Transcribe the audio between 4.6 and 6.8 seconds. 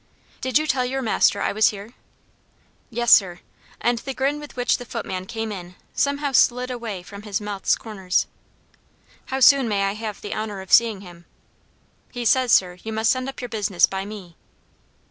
the footman came in somehow slid